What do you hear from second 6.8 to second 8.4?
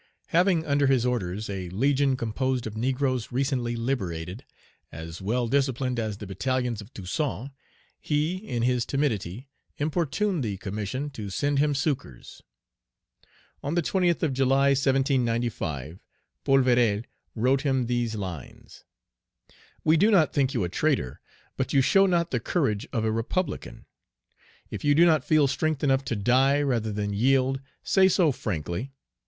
of Toussaint, he,